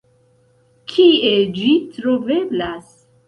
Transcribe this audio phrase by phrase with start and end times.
[0.93, 2.91] Kie ĝi troveblas?